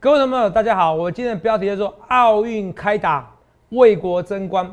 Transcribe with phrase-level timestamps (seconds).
[0.00, 3.28] 各位朋友，大家好，我今天的标题叫做“奥运开打，
[3.70, 4.64] 为国争光；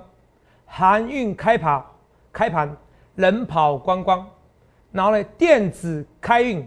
[0.68, 1.84] 韩运开跑，
[2.32, 2.78] 开盘
[3.16, 4.24] 人跑光光。
[4.92, 6.64] 然后呢，电子开运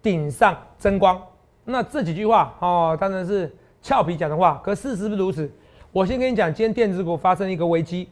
[0.00, 1.20] 顶上争光。
[1.62, 5.52] 那这几句话哦，当然是俏皮讲的话，可事实是如此？
[5.92, 8.08] 我先跟你讲，今天电子股发生一个危机，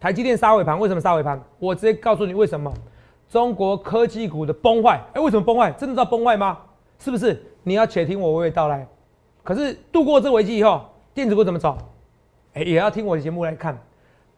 [0.00, 0.80] 台积电杀尾盘。
[0.80, 1.38] 为什么杀尾盘？
[1.58, 2.72] 我直接告诉你为什么。
[3.28, 5.70] 中国科技股的崩坏，哎，为什么崩坏？
[5.72, 6.56] 真的知道崩坏吗？
[6.98, 7.44] 是不是？
[7.64, 8.86] 你要且听我娓娓道来。
[9.44, 11.78] 可是度过这危机以后，电子股怎么走？
[12.54, 13.78] 哎，也要听我的节目来看。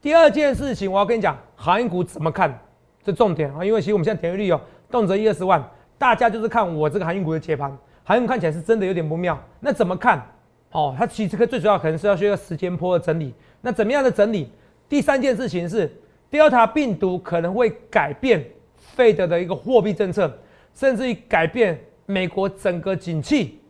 [0.03, 2.59] 第二件事情，我要跟你讲，航运股怎么看？
[3.03, 4.61] 这重点啊，因为其实我们现在点阅率哦，
[4.91, 5.65] 动辄一二十万，
[5.97, 9.41] 大家就是看我这个航运股的解盘，航运看起来是真的有点不妙。
[9.61, 10.21] 那怎么看？
[10.73, 13.33] 哦，它其实最主要可能是要需要时间波的整理。
[13.61, 14.51] 那怎么样的整理？
[14.89, 15.91] 第三件事情是
[16.31, 20.37] ，Delta 病毒可能会改变费德的一个货币政策，
[20.75, 23.61] 甚至于改变美国整个景气。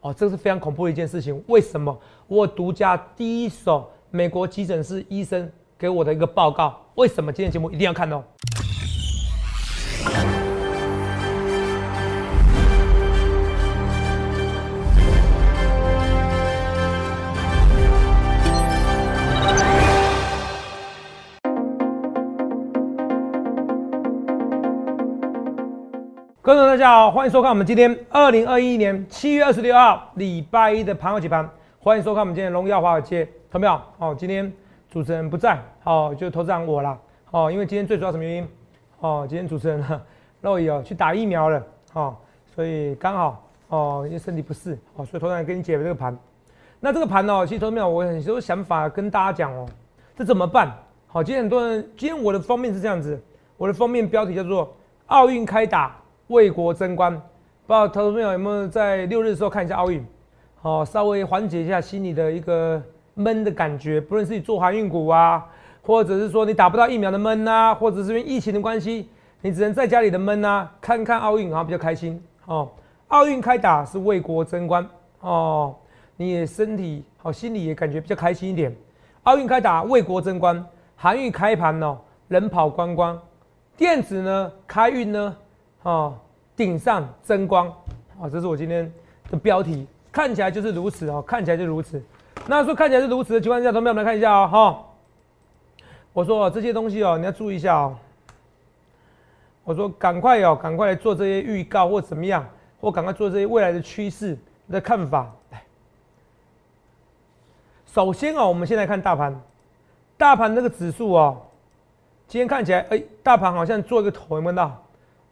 [0.00, 1.42] 哦，这是非常恐怖的一件事情。
[1.46, 1.96] 为什么？
[2.26, 6.80] 我独家第一手美国急诊室医生给我的一个报告。
[6.94, 8.24] 为什么今天节目一定要看哦？
[26.70, 31.50] 大家好，欢迎收看我们今天二零二一年七月二十六号礼拜一的盘后解盘。
[31.80, 33.80] 欢迎收看我们今天荣耀华尔街，看到没有？
[33.98, 34.52] 哦，今天
[34.88, 36.96] 主持人不在，哦，就投资人我啦。
[37.32, 38.48] 哦，因为今天最主要什么原因？
[39.00, 39.84] 哦，今天主持人
[40.42, 41.60] 肉姨哦去打疫苗了，
[41.94, 42.16] 哦，
[42.54, 46.16] 所以刚好哦，因为身体不适，哦，所以投资人跟你解了这个盘。
[46.78, 49.66] 那这个盘哦，其实投资有我很多想法跟大家讲哦，
[50.16, 50.72] 这怎么办？
[51.08, 53.20] 好，今天很多人，今天我的封面是这样子，
[53.56, 54.72] 我的封面标题叫做
[55.06, 55.96] 奥运开打。
[56.30, 60.04] 为国争光，不知道投资朋友有没有在六日的时候看一下奥运？
[60.62, 62.80] 好，稍微缓解一下心里的一个
[63.14, 64.00] 闷的感觉。
[64.00, 65.44] 不论是你做航运股啊，
[65.82, 69.08] 或者是说你打不到疫苗的闷啊，或者是因为疫情的关系，
[69.40, 72.22] 你只能在家里的闷啊，看看奥运然后比较开心。
[72.46, 72.68] 哦，
[73.08, 74.88] 奥运开打是为国争光
[75.22, 75.74] 哦，
[76.16, 78.72] 你也身体好，心里也感觉比较开心一点。
[79.24, 80.64] 奥运开打为国争光，
[80.94, 81.98] 航运开盘哦，
[82.28, 83.20] 人跑光光，
[83.76, 85.36] 电子呢开运呢？
[85.82, 86.14] 哦，
[86.56, 87.68] 顶上争光，
[88.20, 88.92] 啊，这是我今天
[89.30, 92.02] 的标题，看起来就是如此哦，看起来就如此。
[92.46, 94.86] 那说看起来是如此的情况下，同学们来看一下哦，哈。
[96.12, 97.96] 我说这些东西哦，你要注意一下哦。
[99.62, 102.44] 我说赶快哦，赶快来做这些预告或怎么样，
[102.80, 104.36] 或赶快做这些未来的趋势
[104.70, 105.30] 的看法。
[105.50, 105.62] 来，
[107.86, 109.40] 首先哦，我们先来看大盘，
[110.18, 111.40] 大盘那个指数哦，
[112.26, 114.82] 今天看起来，哎，大盘好像做一个头，有没有到？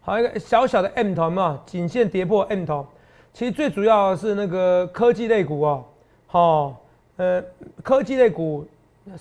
[0.01, 2.87] 好一个小小的 M 头嘛，颈线跌破 M 头，
[3.35, 5.85] 其实最主要是那个科技类股哦，
[6.27, 6.77] 好，
[7.17, 7.45] 呃，
[7.83, 8.67] 科技类股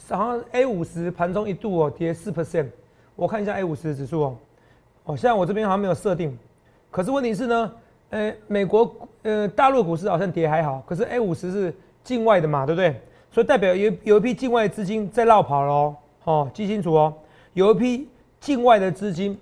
[0.10, 2.68] 好像 A 五十盘中一度哦跌四 percent，
[3.18, 4.38] 我看一下 A 五十的指数哦，
[5.04, 6.38] 哦，现在我这边好像没有设定，
[6.90, 7.72] 可是问题是呢，
[8.12, 12.96] 呃，美国呃大陆股市好像跌还好，可是 A 五十是境外的嘛，对不对？
[13.30, 17.14] 所以代表有有一批境外资金在绕跑喽，哦，记清楚哦，
[17.54, 18.08] 有一批
[18.40, 19.38] 境外的资金。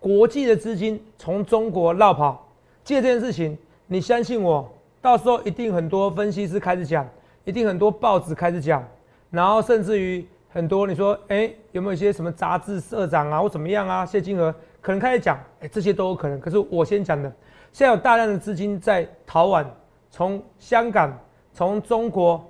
[0.00, 2.48] 国际的资金从中国绕跑，
[2.82, 3.56] 借这件事情，
[3.86, 4.66] 你相信我，
[5.02, 7.06] 到时候一定很多分析师开始讲，
[7.44, 8.82] 一定很多报纸开始讲，
[9.30, 14.06] 然后甚至于很多你说，哎，有没有一些什么杂志社长啊或怎么样啊？
[14.06, 16.40] 谢金河可能开始讲，哎，这些都有可能。
[16.40, 17.30] 可是我先讲的，
[17.70, 19.70] 现在有大量的资金在逃往，
[20.10, 21.14] 从香港、
[21.52, 22.42] 从中国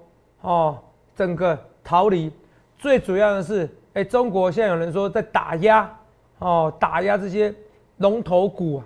[0.42, 0.78] 哦，
[1.16, 2.32] 整个逃离。
[2.78, 5.96] 最主要的是，哎，中国现在有人说在打压。
[6.40, 7.54] 哦，打压这些
[7.98, 8.84] 龙头股啊，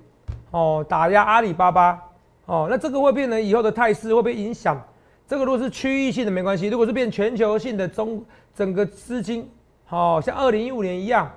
[0.50, 1.98] 哦，打压阿里巴巴，
[2.46, 4.80] 哦，那这个会变成以后的态势，会不会影响？
[5.26, 8.22] 这个如果是区域性的没关系，如果是变全球性的中
[8.54, 9.48] 整个资金，
[9.86, 11.30] 好像二零一五年一样，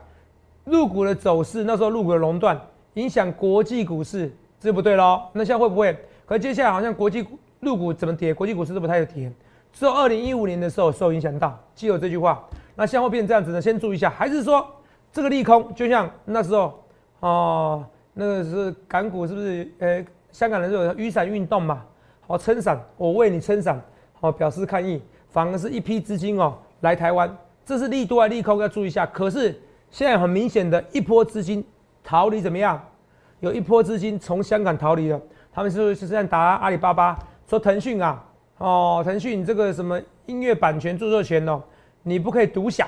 [0.65, 2.59] 入股的走势，那时候入股的垄断
[2.95, 4.29] 影响国际股市，
[4.59, 5.21] 这不对喽。
[5.33, 5.95] 那现在会不会？
[6.25, 7.25] 可接下来好像国际
[7.59, 9.31] 入股怎么跌，国际股市都不太有跌，
[9.71, 12.43] 只有二零一五年的时候受影响到，记有这句话。
[12.75, 13.61] 那现在会变成这样子呢？
[13.61, 14.67] 先注意一下，还是说？
[15.17, 16.79] 这个利空就像那时候
[17.21, 17.83] 哦，
[18.13, 19.67] 那个是港股是不是？
[19.79, 21.81] 呃，香港人有雨伞运动嘛？
[22.27, 23.81] 好撑伞，我为你撑伞，
[24.13, 25.01] 好表示抗议。
[25.29, 27.35] 反而是一批资金哦来台湾，
[27.65, 28.61] 这是利多还利空？
[28.61, 29.07] 要注意一下。
[29.07, 29.59] 可是
[29.89, 31.65] 现在很明显的一波资金
[32.03, 32.79] 逃离怎么样？
[33.39, 35.19] 有一波资金从香港逃离了，
[35.51, 37.17] 他们是不是是在打阿里巴巴，
[37.49, 38.23] 说腾讯啊，
[38.59, 41.59] 哦，腾讯这个什么音乐版权著作权哦，
[42.03, 42.87] 你不可以独享。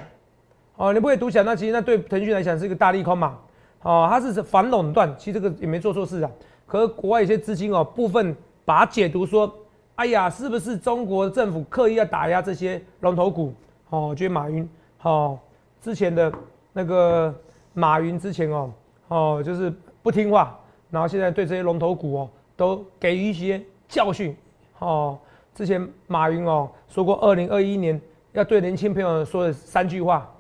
[0.80, 3.38] 哦，你不会独享，那其实那对腾讯来讲是一个大利空嘛？
[3.82, 6.32] 哦，它是反垄断，其实这个也没做错事啊。
[6.66, 8.34] 可是国外有些资金哦，部分
[8.64, 9.54] 把它解读说，
[9.96, 13.54] 哎呀，是不是中国政府刻意要打压这些龙头股？
[13.90, 14.70] 哦，觉得马云，
[15.02, 15.38] 哦，
[15.82, 16.32] 之前的
[16.72, 17.36] 那个
[17.74, 18.72] 马云之前哦，
[19.10, 20.58] 哦，就是不听话，
[20.90, 24.34] 然后现在对这些龙头股哦，都给予一些教训。
[24.80, 25.20] 哦，
[25.54, 28.00] 之前马云哦说过，二零二一年
[28.32, 30.32] 要对年轻朋友说的三句话，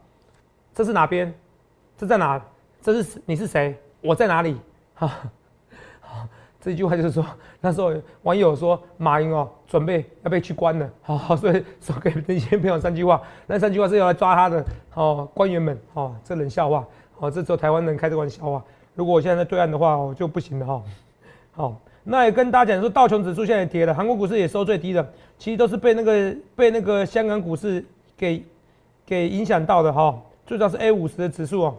[0.79, 1.33] 这是哪边？
[1.97, 2.41] 这在哪？
[2.81, 3.77] 这是你是谁？
[3.99, 4.57] 我在哪里？
[4.95, 5.11] 哈。
[6.61, 7.25] 这句话就是说，
[7.59, 16.87] 那时候网友说马云哦，准备要被去关了，好，所以说给那些朋友三句话，那三句话是要来抓他的哦，官员们哦，这冷笑话，
[17.17, 18.63] 哦，这只有台湾人开这玩笑话，
[18.95, 20.81] 如果我现在在对岸的话，我就不行了哈，
[21.51, 27.83] 好，那也跟大家讲说，道琼指数现在跌了，韩国股市也收最低的，其实都是被那个被那个香港股市
[28.15, 28.41] 给
[29.05, 30.17] 给影响到的哈，
[30.49, 31.77] 最主要是 A 五十的指数哦，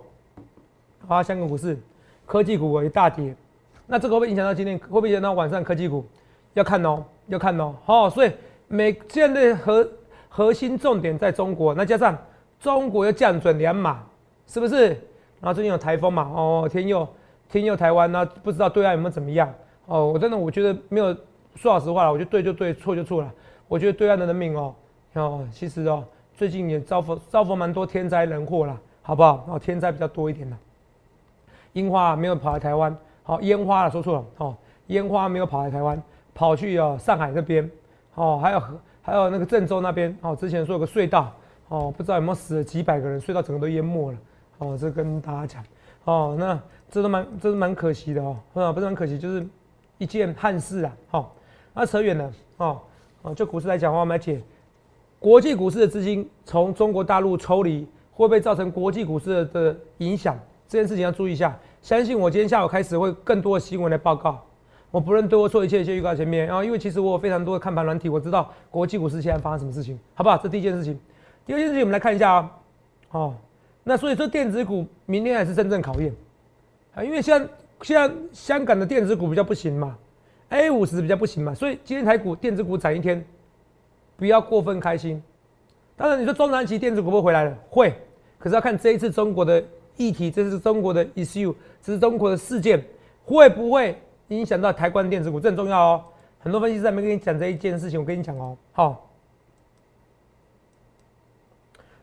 [1.09, 1.77] 啊，香港股市
[2.25, 3.35] 科技股也大跌。
[3.85, 4.79] 那这个会不会影响到今天？
[4.79, 6.07] 会不会影响到晚上科技股？
[6.55, 7.75] 要看哦，要看哦。
[7.85, 8.31] 好，所以
[8.69, 9.89] 美现在的核
[10.29, 12.17] 核心重点在中国，那加上
[12.61, 14.05] 中国要降准两码，
[14.47, 14.91] 是不是？
[15.41, 16.23] 然后最近有台风嘛？
[16.33, 17.09] 哦，天佑
[17.51, 19.53] 天佑台湾，那不知道对岸有没有怎么样？
[19.87, 21.13] 哦，我真的我觉得没有
[21.57, 23.35] 说老实话了，我觉得对就对，错就错了。
[23.67, 24.73] 我觉得对岸的人民哦，
[25.15, 26.05] 哦，其实哦，
[26.41, 29.45] 最近也遭逢遭逢蛮多天灾人祸了，好不好？
[29.47, 30.57] 哦，天灾比较多一点啦，
[31.75, 32.97] 樱花没有跑来台湾。
[33.23, 34.25] 好，烟花了，说错了。
[34.39, 34.57] 哦，
[34.87, 36.03] 烟花没有跑来台湾，
[36.35, 37.71] 跑去哦上海那边。
[38.15, 38.63] 哦，还有
[39.03, 40.17] 还有那个郑州那边。
[40.23, 41.31] 哦，之前说有个隧道。
[41.69, 44.19] 哦，不知道有没有死了几百个人，隧道整个都淹没了。
[44.57, 45.63] 哦，这跟大家讲。
[46.05, 46.59] 哦，那
[46.91, 48.35] 这都蛮，这是蛮可惜的哦。
[48.55, 49.47] 啊，不是蛮可惜，就是
[49.99, 50.97] 一件憾事啊。
[51.11, 51.35] 好，
[51.75, 52.33] 那扯远了。
[52.57, 52.81] 哦，
[53.21, 54.41] 哦，就股市来讲话，我们来解
[55.21, 60.35] 国际股市的资金从中国大陆抽离，会不会造成国际股市的影响？
[60.67, 61.57] 这件事情要注意一下。
[61.83, 64.43] 相信我，今天下午开始会更多的新闻来报告。
[64.91, 66.47] 我不论对我错一切，先预告前面。
[66.47, 70.39] 然后，因为其实我有非常多的看盘软体，我知道国际股市现在发生什么事情，好不好？
[70.39, 70.99] 这第一件事情。
[71.45, 72.51] 第二件事情，我们来看一下啊。
[73.11, 73.35] 哦，
[73.85, 76.11] 那所以说电子股明天还是真正考验
[76.95, 77.47] 啊，因为像
[77.83, 79.99] 像香港的电子股比较不行嘛
[80.49, 83.23] ，A 五十比较不行嘛，所以今天台股电子股涨一天，
[84.21, 85.21] 不要过分开心。
[85.97, 87.93] 当然，你说中南期电子股会回来了，会，
[88.39, 89.61] 可是要看这一次中国的。
[89.97, 92.83] 议题，这是中国的 issue，这是中国的事件，
[93.27, 95.39] 会不会影响到台湾电子股？
[95.39, 96.05] 这很重要哦。
[96.39, 98.57] 很多分析师还没跟你讲这一件事情，我跟你讲哦。
[98.73, 99.11] 好，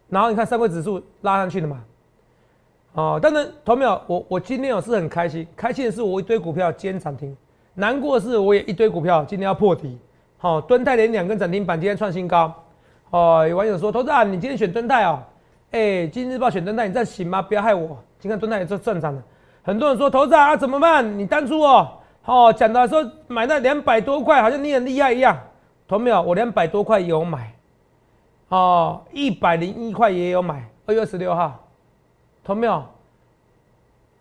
[0.09, 1.83] 然后你看三位指数拉上去了嘛？
[2.93, 7.35] 哦，当然，同秒，我我今天我是很开心，开心的是我一堆股票今天涨停，
[7.73, 9.97] 难过的是我也一堆股票今天要破底。
[10.39, 12.53] 好，敦泰连两根涨停板，今天创新高。
[13.09, 15.19] 哦，有网友说，投资啊，你今天选敦泰哦。
[15.71, 17.41] 哎，今日报选敦泰，你在行吗？
[17.41, 17.97] 不要害我。
[18.19, 19.21] 今天蹲泰也是正常的。
[19.63, 21.17] 很多人说投资啊怎么办？
[21.17, 21.89] 你当初哦，
[22.25, 25.35] 哦讲的说买那两百多块，好像你很厉害一样。
[25.87, 26.21] 同没有？
[26.21, 27.51] 我两百多块有买，
[28.49, 30.69] 哦，一百零一块也有买。
[30.85, 31.67] 二月二十六号，
[32.43, 32.83] 同没有？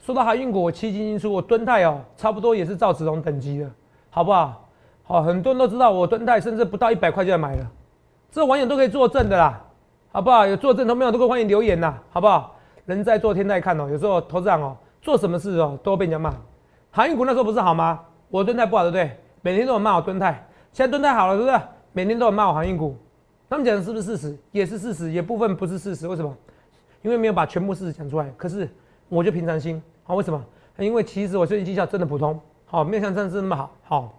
[0.01, 3.71] 说到海运股，我七进进出，我敦泰哦，差不多也是赵子龙等级的，
[4.09, 4.66] 好不好？
[5.09, 7.71] 好，很多人都知道我蹲泰，甚至不到一百块就要买了，
[8.29, 9.63] 这网友都可以作证的啦。
[10.11, 10.47] 好不好？
[10.47, 11.13] 有作证的朋友？
[11.13, 12.57] 都可以欢迎留言呐，好不好？
[12.87, 13.89] 人在做天在看哦。
[13.89, 16.35] 有时候投资人哦，做什么事哦，都被人家骂。
[16.91, 18.01] 航运股那时候不是好吗？
[18.31, 19.17] 我蹲泰不好，对不对？
[19.43, 21.61] 每天都有骂我蹲泰，现在蹲泰好了，对不对？
[21.93, 22.97] 每天都有骂我航运股。
[23.49, 24.37] 他们讲的是不是事实？
[24.51, 26.09] 也是事实，也部分不是事实。
[26.09, 26.35] 为什么？
[27.03, 28.29] 因为没有把全部事实讲出来。
[28.37, 28.69] 可是
[29.09, 30.43] 我就平常心好，为什么？
[30.79, 33.71] 因为其实我最近绩效真的普通，好，没有像上次那么好。
[33.85, 34.19] 好，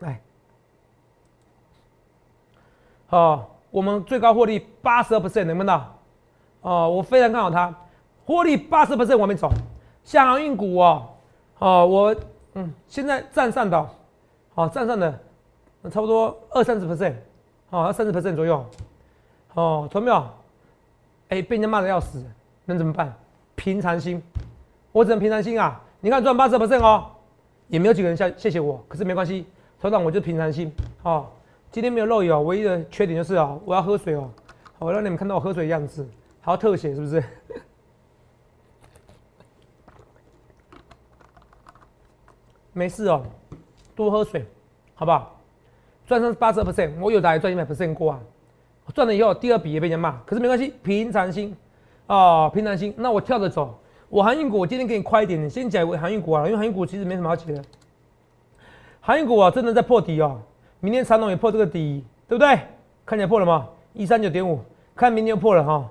[0.00, 0.20] 来，
[3.06, 3.52] 好。
[3.68, 5.78] 我们最高获利八十二 percent，能不能？
[6.62, 7.74] 哦，我非常看好它，
[8.24, 9.50] 获利八十 percent 往面走。
[10.02, 11.08] 像航运股哦，
[11.58, 12.16] 哦，我
[12.54, 13.90] 嗯，现在站上的，
[14.54, 15.12] 好站上的，
[15.90, 17.16] 差不多二三十 percent，
[17.68, 18.64] 好，三十 percent 左右。
[19.52, 20.26] 哦，懂没有？
[21.28, 22.24] 哎，被人家骂的要死，
[22.64, 23.12] 能怎么办？
[23.56, 24.22] 平常心，
[24.90, 25.78] 我只能平常心啊。
[26.00, 27.10] 你看赚八十 percent 哦，
[27.68, 29.44] 也没有几个人谢谢谢我，可是没关系，
[29.80, 31.26] 头长我就平常心，哦。
[31.72, 34.30] 今天没有漏油，唯一的缺点就是啊，我要喝水哦，
[34.78, 36.08] 我让你们看到我喝水的样子，
[36.40, 37.22] 还要特写是不是？
[42.72, 43.22] 没事哦，
[43.94, 44.46] 多喝水，
[44.94, 45.38] 好不好？
[46.06, 48.20] 赚上八十 percent，我有的赚一百 percent 过啊，
[48.94, 51.54] 赚了以后第二笔也被人骂，可是没关系，平常心
[52.06, 52.94] 啊，平常心。
[52.96, 53.78] 那我跳着走，
[54.08, 57.62] 我航运股我今天给你快一点你，先讲航运股啊，因为航运股其实没什么好讲的，
[59.06, 60.36] 航运股啊真的在破底哦。
[60.80, 62.58] 明天长龙也破这个底，对不对？
[63.04, 63.68] 看起来破了吗？
[63.92, 64.58] 一三九点五，
[64.96, 65.88] 看明天破了哈。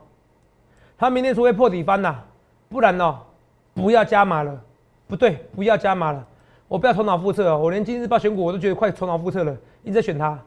[0.98, 2.14] 它明天除非破底翻呐，
[2.68, 3.18] 不然呢，
[3.74, 4.62] 不要加码了。
[5.08, 6.28] 不对，不要加码了。
[6.68, 10.38] 我不要头脑复测哦，我连今日报选股我都觉得快头脑复测了，一直在选它，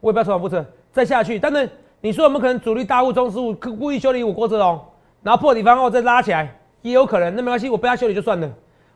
[0.00, 1.38] 我也不要重蹈覆辙，再下去。
[1.38, 4.80] 但是你说有没有可能主力大户、中实物故意修理我郭哲龙，
[5.22, 7.36] 然后破底翻后再拉起来，也有可能。
[7.36, 8.50] 那没关系，我被他修理就算了，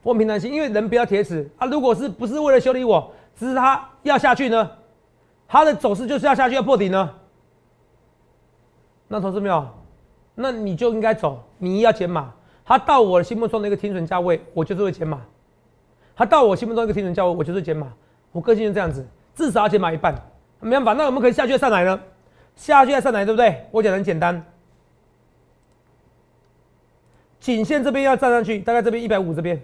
[0.04, 1.66] 我平常心，因为人不要铁齿啊。
[1.66, 4.70] 如果是不是为了修理我，只是他要下去呢？
[5.48, 7.10] 他的走势就是要下去要破底呢？
[9.08, 9.68] 那投资没有？
[10.34, 12.32] 那你就应该走，你要减码。
[12.64, 15.20] 他到我心目中的一个停损价位，我就是会减码。
[16.14, 17.92] 他到我心目中一个停损价位，我就是减码。
[18.32, 20.14] 我个性就这样子，至少要减码一半。
[20.60, 22.00] 没办法，那我们可以下去再上来呢？
[22.56, 23.66] 下去再上来，对不对？
[23.70, 24.44] 我讲的很简单，
[27.38, 29.60] 颈线这边要站上去，大概这边一百五这边，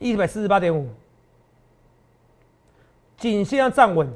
[0.00, 0.88] 一百四十八点五，
[3.16, 4.10] 颈线要站稳。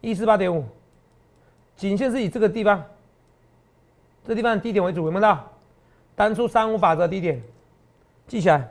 [0.00, 0.64] 一四八点五，
[1.76, 2.82] 颈线是以这个地方，
[4.24, 5.52] 这地方的低点为主，有没有到？
[6.14, 7.42] 单出三五法则低点，
[8.28, 8.70] 记起来。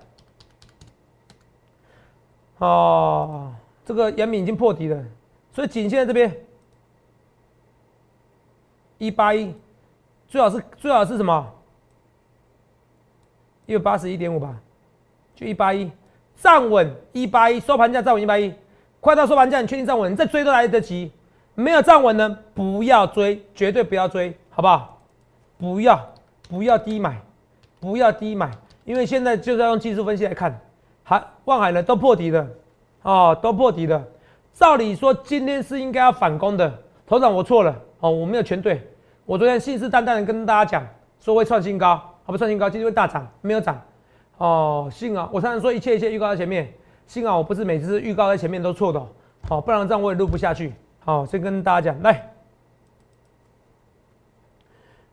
[2.59, 3.53] 哦，
[3.85, 5.05] 这个阳敏已经破底了，
[5.53, 6.33] 所以颈线在这边，
[8.97, 9.53] 一八一，
[10.29, 11.53] 最好是最好是什么？
[13.67, 14.55] 一百八十一点五吧，
[15.35, 15.91] 就一八一，
[16.41, 18.51] 站稳一八一，收盘价站稳一八一，
[18.99, 21.11] 快到收盘价，你确定站稳，你再追都来得及。
[21.53, 24.97] 没有站稳呢，不要追，绝对不要追，好不好？
[25.57, 25.99] 不要，
[26.49, 27.19] 不要低买，
[27.79, 28.51] 不要低买，
[28.85, 30.59] 因为现在就是要用技术分析来看，
[31.03, 32.47] 还望海呢都破底了，
[33.01, 34.03] 哦，都破底了。
[34.53, 36.71] 照理说今天是应该要反攻的，
[37.05, 38.81] 头长我错了，哦，我没有全对。
[39.25, 40.87] 我昨天信誓旦旦的跟大家讲，
[41.19, 43.81] 说会创新高，好不创新高，今天会大涨，没有涨，
[44.37, 46.69] 哦，幸好我常常说一切一切预告在前面，
[47.05, 49.01] 幸好我不是每次预告在前面都错的，
[49.47, 50.73] 好，不然这样我也录不下去。
[51.05, 52.29] 好，先跟大家讲，来，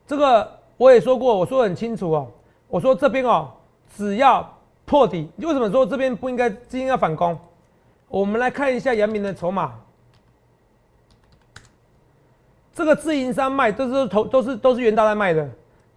[0.09, 2.33] 这个我也说过，我说很清楚哦，
[2.67, 3.49] 我说这边哦，
[3.95, 4.53] 只要
[4.85, 7.39] 破底，为什么说这边不应该今天要反攻？
[8.09, 9.73] 我们来看一下阳明的筹码，
[12.73, 15.49] 这个自营商卖都是投都是都是元大在卖的，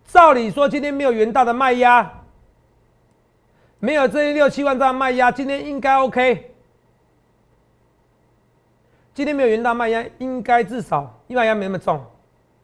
[0.07, 2.09] 照理说今天没有元大的卖压，
[3.79, 6.55] 没有这六七万张卖压，今天应该 OK。
[9.13, 12.01] 今天没有元大卖压，应该至少一万压没那么重，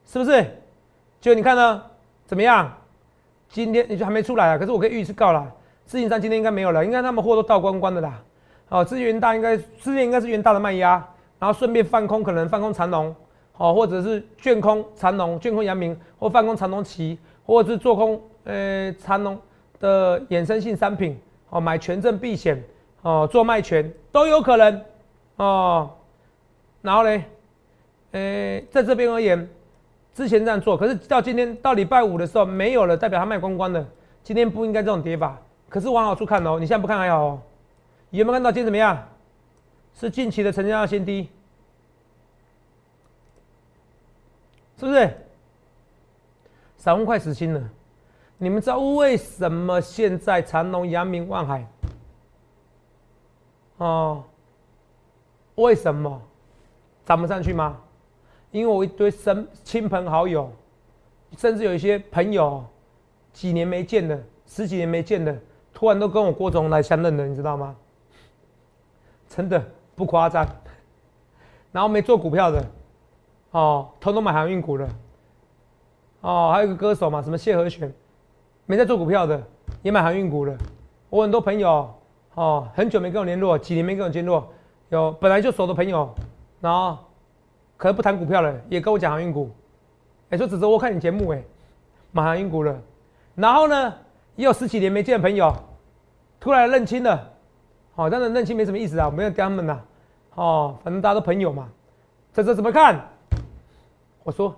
[0.06, 0.46] 是不是？
[1.20, 1.84] 就你看呢，
[2.26, 2.72] 怎么样？
[3.50, 4.58] 今天你就还没出来啊？
[4.58, 5.52] 可是我可以预示告了，
[5.86, 8.24] 自营商今天应该没有了，应该他们货都倒光光的啦。
[8.70, 10.92] 哦，资源大应该，资源应该是元大的卖压，
[11.40, 13.14] 然后顺便放空，可能放空长龙，
[13.58, 19.40] 哦，或者是卷空长龙、卷空阳明，或放空长龙旗，或者是做空呃长龙
[19.80, 21.20] 的衍生性商品，
[21.50, 22.64] 哦，买权证避险，
[23.02, 24.82] 哦，做卖权都有可能，
[25.38, 25.90] 哦。
[26.82, 27.24] 然后呢，
[28.12, 29.50] 呃，在这边而言，
[30.14, 33.86] 之前这样做，可是到今天到礼拜五的时候没有了，代表他卖光光的。
[34.24, 37.42] 今天不应该这种跌法，可是往好处看哦，你现在不看还好哦。
[38.10, 39.08] 有没有看到今天怎么样？
[39.96, 41.30] 是近期的成交量先低，
[44.80, 45.23] 是不是？
[46.84, 47.64] 散户快死心了。
[48.38, 51.66] 你们知道为什么现在长隆、阳明、万海？
[53.78, 54.22] 哦，
[55.56, 56.22] 为什么？
[57.06, 57.80] 涨不上去吗？
[58.52, 60.52] 因为我一堆身亲朋好友，
[61.38, 62.62] 甚至有一些朋友，
[63.32, 65.34] 几年没见的，十几年没见的，
[65.74, 67.74] 突然都跟我郭总来相认了，你知道吗？
[69.30, 70.46] 真的不夸张。
[71.72, 72.70] 然后没做股票的，
[73.52, 74.90] 哦，通通买航运股了。
[76.24, 77.94] 哦，还有个歌手嘛，什么谢和弦，
[78.66, 79.44] 没在做股票的，
[79.82, 80.58] 也买航运股了。
[81.10, 81.94] 我很多朋友，
[82.36, 84.48] 哦，很久没跟我联络，几年没跟我联络，
[84.88, 86.10] 有本来就熟的朋友。
[86.62, 86.98] 然后，
[87.76, 89.52] 可能不谈股票了，也跟我讲航运股。
[90.30, 91.44] 哎，说只是我看你节目，哎，
[92.14, 92.74] 买航运股了。
[93.36, 93.94] 然后呢，
[94.38, 95.54] 也有十几年没见的朋友，
[96.40, 97.32] 突然认清了。
[97.96, 99.82] 好，当然认清没什么意思啊，我没有跟他们呐。
[100.36, 101.68] 哦，反正大家都朋友嘛。
[102.32, 103.10] 这这怎么看？
[104.24, 104.56] 我说，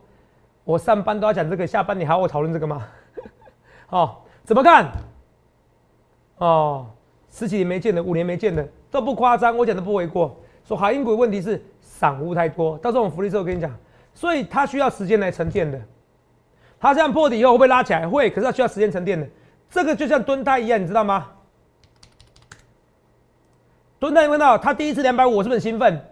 [0.65, 2.85] 我上班都要讲这个，下班你还要我讨论这个吗？
[3.89, 4.91] 哦，怎么看？
[6.39, 6.87] 哦，
[7.31, 10.37] 十几年没见的，五年没见的，都不夸张，我讲的不为过。
[10.65, 11.63] 说海运股问题是。
[11.97, 13.73] 散户太多，到这种福利时候，跟你讲，
[14.13, 15.79] 所以它需要时间来沉淀的。
[16.77, 18.05] 它这样破底以后会不会拉起来？
[18.05, 19.25] 会，可是它需要时间沉淀的。
[19.69, 21.31] 这个就像蹲胎一样，你知道吗？
[23.97, 26.05] 蹲胎，你看到它第一次两百五，我是不是很兴奋？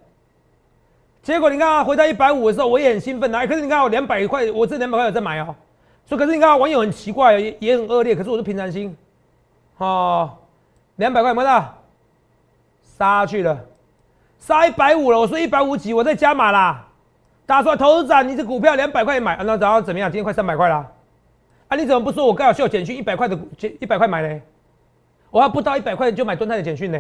[1.24, 3.48] 结果你看啊回到一百五的时候，我也很兴奋啊。
[3.48, 5.56] 可是你看我两百块，我这两百块有在买哦。
[6.06, 8.14] 所以可是你看网友很奇怪，也也很恶劣。
[8.14, 8.96] 可是我是平常心，
[9.78, 10.30] 哦，
[10.98, 11.78] 两百块看到
[12.84, 13.58] 杀去了。
[14.38, 16.86] 杀一百五了，我说一百五几，我在加码啦。
[17.46, 20.12] 打出来投资长，你这股票两百块买，那然后怎么样？
[20.12, 20.86] 今天快三百块了，
[21.70, 23.48] 啊，你怎么不说我刚好秀简讯一百块的股，
[23.80, 24.42] 一百块买嘞？
[25.32, 27.00] 我还不到一百块就买敦泰的简讯呢。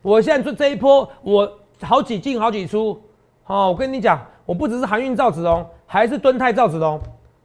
[0.00, 3.02] 我现在做这一波，我好几进好几出。
[3.46, 7.00] 哦，我跟你讲，我不只是航运造纸龙，还是敦泰造纸龙，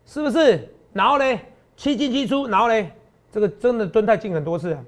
[0.06, 0.74] 是不是？
[0.94, 1.40] 然后嘞，
[1.76, 2.92] 七进七出，然后嘞，
[3.32, 4.84] 这个真的敦泰进很多次啊。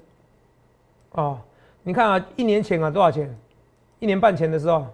[1.11, 1.39] 哦，
[1.83, 3.37] 你看啊，一年前啊多少钱？
[3.99, 4.87] 一年半前的时候，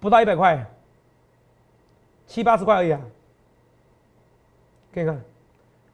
[0.00, 0.66] 不到一百块，
[2.26, 3.00] 七八十块而已啊。
[4.92, 5.22] 看看，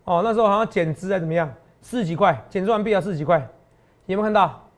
[0.04, 3.38] 哦，那时候好像减资还怎么样，四十几块，减资完毕要四十几块，
[4.06, 4.69] 有没有看到？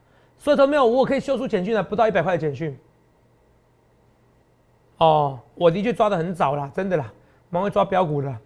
[0.43, 2.77] 所以说没有，我可以秀出简讯的，不到一百块的简讯。
[4.99, 7.13] 哦，我的确抓的很早啦，真的啦，
[7.49, 8.37] 蛮会抓标股的。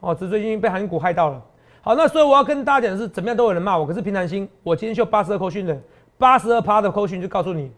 [0.00, 1.40] 哦，只是最近被韩股害到了。
[1.80, 5.80] 好，那所以我要跟大家讲的是，怎么样都有人骂我，可是平常心，我今天秀八十二扣讯的，
[6.18, 7.70] 八十二趴的扣讯就告诉你，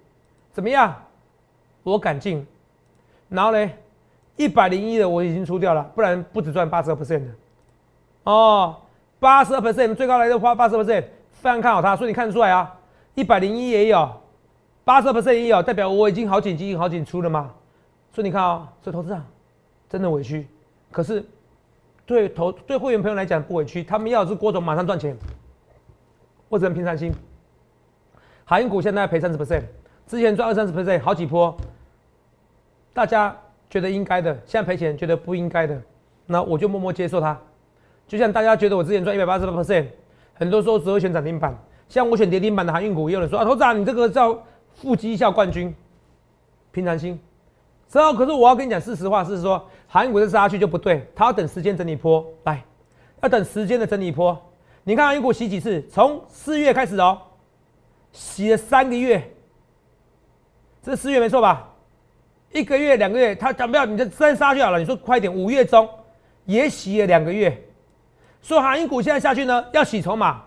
[0.54, 0.94] 怎么样？
[1.82, 2.46] 我敢进。
[3.28, 3.70] 然后呢，
[4.36, 7.30] 一百零一的我已经出掉了，不然不止赚八十二 percent 的。
[8.24, 8.74] 哦，
[9.20, 12.72] 八十二 percent 最高来的花八十二 percent，非常看好它，所以你看得出来啊。
[13.16, 14.08] 一百零一也有，
[14.84, 17.50] 八十 percent 也有，代表我已经好紧急好紧出了嘛。
[18.12, 19.18] 所以你看啊，这投资者
[19.88, 20.46] 真的委屈，
[20.92, 21.24] 可是
[22.04, 25.16] 对投对会员朋友来讲不委屈，他们要的是郭总马上赚钱，
[26.50, 27.10] 我只能平常心。
[28.44, 29.62] 海运股现在赔三十 percent，
[30.06, 31.56] 之前赚二三十 percent 好几波，
[32.92, 33.34] 大家
[33.70, 35.80] 觉得应该的，现在赔钱觉得不应该的，
[36.26, 37.38] 那我就默默接受它。
[38.06, 39.86] 就像大家觉得我之前赚一百八十八 percent，
[40.34, 41.58] 很多时候只会选涨停板。
[41.88, 44.42] 像我选跌停板的航运股，也有人说啊，投资啊你这个叫
[44.74, 45.74] 腹肌效冠军，
[46.72, 47.18] 平常心。
[47.88, 52.64] 之后可是我要跟你讲事实话，是说航运股再杀下去就不对，它要等时间整理坡来，
[53.22, 54.36] 要等时间的整理坡。
[54.82, 55.80] 你看航运股洗几次？
[55.88, 57.18] 从四月开始哦，
[58.10, 59.32] 洗了三个月，
[60.82, 61.72] 这四月没错吧？
[62.52, 64.78] 一个月、两个月，它讲不要，你就真杀去好了。
[64.78, 65.88] 你说快点，五月中
[66.44, 67.64] 也洗了两个月，
[68.42, 70.42] 所以航运股现在下去呢，要洗筹码。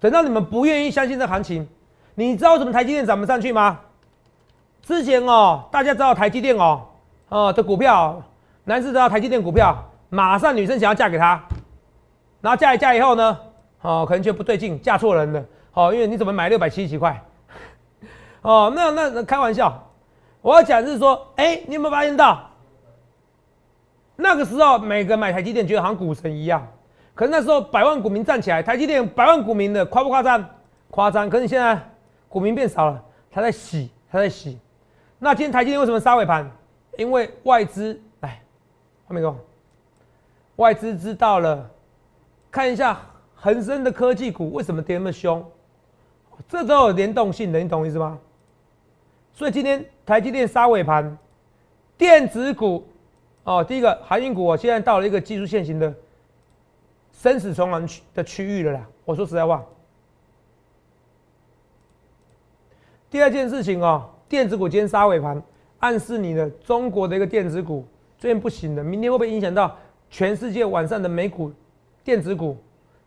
[0.00, 1.68] 等到你们不愿意相信这行情，
[2.14, 3.80] 你知道为什么台积电涨不上去吗？
[4.82, 6.86] 之前哦，大家知道台积电哦，
[7.28, 8.22] 哦的股票，
[8.64, 9.76] 男士知道台积电股票，
[10.08, 11.42] 马上女生想要嫁给他，
[12.40, 13.38] 然后嫁一嫁以后呢，
[13.82, 15.44] 哦可能觉得不对劲，嫁错人了，
[15.74, 17.22] 哦因为你怎么买六百七十几块？
[18.42, 19.90] 哦那那开玩笑，
[20.40, 22.50] 我要讲是说，哎你有没有发现到，
[24.16, 26.66] 那个时候每个买台积电觉得好像股神一样。
[27.18, 30.48] 可是那时候百万股民站起来，台积电百万股民的夸不夸张？
[30.88, 31.28] 夸张。
[31.28, 31.76] 可是现在
[32.28, 34.56] 股民变少了，他在洗，他在洗。
[35.18, 36.48] 那今天台积电为什么杀尾盘？
[36.96, 38.40] 因为外资来，
[39.08, 39.36] 后面给我，
[40.54, 41.68] 外资知道了，
[42.52, 42.96] 看一下
[43.34, 45.44] 恒生的科技股为什么跌那么凶，
[46.46, 48.16] 这都有联动性的，你懂意思吗？
[49.32, 51.18] 所以今天台积电杀尾盘，
[51.96, 52.86] 电子股
[53.42, 55.92] 哦，第一个航运股哦，现在到了一个技术线型的。
[57.20, 58.88] 生死存亡区的区域了啦！
[59.04, 59.66] 我说实在话。
[63.10, 65.42] 第二件事情哦，电子股今天杀尾盘，
[65.80, 67.84] 暗示你的中国的一个电子股
[68.18, 69.76] 最近不行的，明天会不会影响到
[70.08, 71.52] 全世界晚上的美股
[72.04, 72.56] 电子股？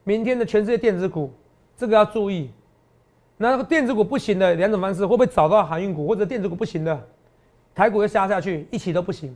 [0.03, 1.31] 明天的全世界电子股，
[1.77, 2.51] 这个要注意。
[3.37, 7.07] 那个电子股不行的两种方式，会不会找到航运股或者电子股不行的，
[7.73, 9.33] 台股又杀下去，一起都不行，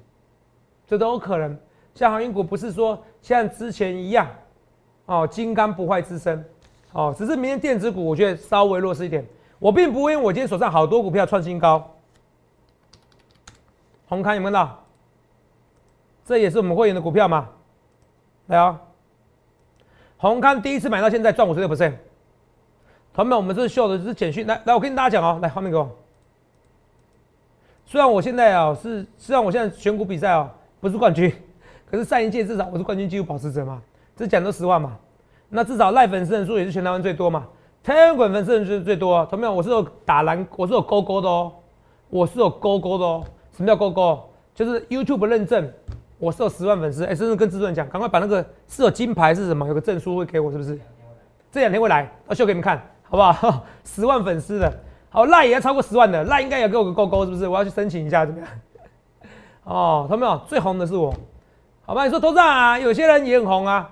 [0.85, 1.57] 这都有可能。
[1.93, 4.27] 像航运股不是说像之前一样。
[5.05, 6.43] 哦，金刚不坏之身，
[6.91, 9.25] 哦，只是明天电子股我觉得稍微弱势一点。
[9.59, 11.95] 我并不因为我今天手上好多股票创新高。
[14.07, 14.83] 红康有没有到？
[16.25, 17.47] 这也是我们会员的股票嘛？
[18.47, 18.81] 来啊！
[20.17, 21.93] 红康第一次买到现在赚五十六 percent。
[23.13, 24.45] 同们，我们这是秀的，这是简讯。
[24.45, 25.89] 来来，我跟大家讲哦，来后面给我。
[27.85, 31.31] 虽然我现在啊是，虽然我现在选股比赛啊不是冠军，
[31.89, 33.81] 可是上一届至少我是冠军纪录保持者嘛。
[34.15, 34.97] 这讲都实话嘛，
[35.49, 37.45] 那至少赖粉丝人数也是全台湾最多嘛，
[37.83, 39.53] 天滚粉丝人数最多，同没有？
[39.53, 41.51] 我是有打蓝，我是有勾勾的哦，
[42.09, 43.23] 我是有勾勾的哦。
[43.55, 44.19] 什么叫勾勾？
[44.53, 45.71] 就是 YouTube 认证，
[46.17, 47.05] 我是有十万粉丝。
[47.05, 49.67] 哎，甚至跟制作人讲，赶快把那个是有金牌是什么？
[49.67, 50.79] 有个证书会给我，是不是？
[51.51, 53.63] 这两天会来，我秀给你们看，好不好？
[53.85, 54.73] 十万粉丝的，
[55.09, 57.47] 好赖也要超过十万的，赖应该也给我个勾勾，是不是？
[57.47, 58.49] 我要去申请一下，怎么样？
[59.63, 60.37] 哦，同没有？
[60.47, 61.13] 最红的是我，
[61.85, 62.03] 好吧？
[62.03, 63.89] 你说头上啊，有些人也很红啊。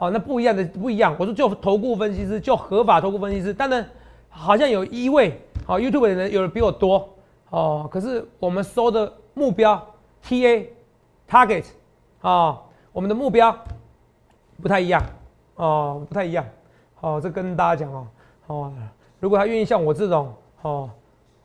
[0.00, 1.14] 哦，那不一样的不一样。
[1.18, 3.52] 我说就投顾分析师，就合法投顾分析师。
[3.52, 3.86] 当然，
[4.30, 7.06] 好像有一位哦，YouTube 的人有人比我多
[7.50, 7.86] 哦。
[7.92, 9.86] 可是我们收的目标
[10.24, 10.64] TA
[11.28, 11.66] target
[12.22, 12.58] 啊，
[12.92, 13.54] 我们的目标
[14.62, 15.02] 不太一样
[15.56, 16.46] 哦，不太一样。
[17.02, 18.06] 哦，这跟大家讲哦，
[18.46, 18.72] 哦，
[19.18, 20.32] 如果他愿意像我这种
[20.62, 20.90] 哦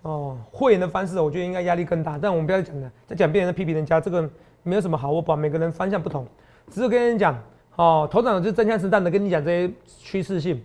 [0.04, 2.18] 哦会员的方式，我觉得应该压力更大。
[2.18, 4.30] 但我们不要讲的，在讲别人的批评人家，这个
[4.63, 5.12] 没有什么好。
[5.12, 6.26] 我把每个人方向不同，
[6.72, 7.38] 只是跟人讲。
[7.75, 10.63] 哦，头长就真枪实弹的跟你讲这些趋势性，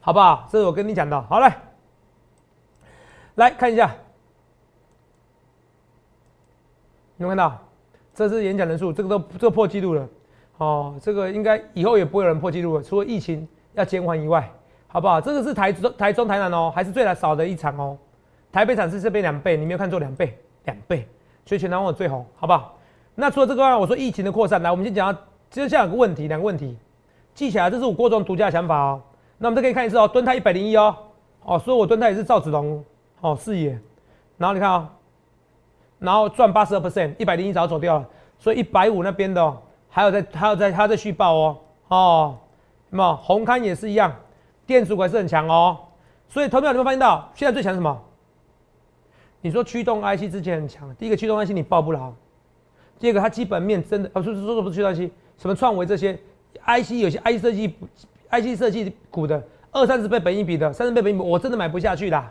[0.00, 0.48] 好不好？
[0.50, 1.20] 这是我跟你讲的。
[1.22, 1.56] 好来，
[3.34, 3.94] 来看一下，
[7.18, 7.58] 有看到？
[8.14, 10.08] 这是演讲人数，这个都这破纪录了。
[10.56, 14.50] 哦，这个应该以后也不会有人破纪录了，除了疫情要减缓以外，
[14.88, 15.20] 好不好？
[15.20, 17.98] 这个是台中、台中、台南哦，还是最少的一场哦。
[18.50, 21.06] 台北场是这边两倍，你没有看错，两倍，两倍，
[21.44, 22.78] 所以全台湾我最红，好不好？
[23.14, 26.76] 那除了这个，我说疫情的扩散，来，我们先讲到接下来有个问题，两个问题，
[27.34, 29.02] 记起来，这是我郭总独家想法哦。
[29.38, 30.96] 那我们再可以看一次哦，蹲泰一百零一哦，
[31.44, 32.84] 哦，所以我蹲泰也是赵子龙。
[33.22, 33.70] 哦，视野，
[34.36, 34.90] 然后你看啊，
[35.98, 38.06] 然后赚八十二 percent，一百零一早走掉了，
[38.38, 39.56] 所以一百五那边的哦
[39.88, 42.38] 还有在，还有在，还有在续报哦，哦，
[42.90, 44.14] 那么红刊也是一样，
[44.66, 45.78] 电子股还是很强哦，
[46.28, 47.98] 所以投票你会发现到现在最强什么？
[49.40, 52.12] 你说驱动 IC 之前很强，第一个驱动 IC 你报不牢，
[52.98, 56.18] 第二个它基本面真的，哦，说说说不是驱动 IC，什么创维这些
[56.66, 57.74] IC 有些 IC 设计
[58.30, 62.24] IC 设计股的二三十倍本益比的三十倍本益比，我真的买不下去的，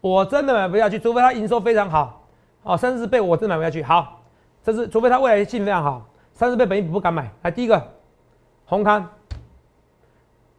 [0.00, 2.26] 我真的买不下去，除非它营收非常好，
[2.62, 3.82] 哦，三十倍我真的买不下去。
[3.82, 4.20] 好，
[4.64, 7.30] 这是除非它未来性非常好，三十倍本益比不敢买。
[7.42, 7.82] 来，第一个
[8.66, 9.08] 红刊，